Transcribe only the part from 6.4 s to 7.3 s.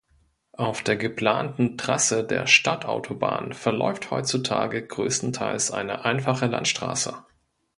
Landstraße.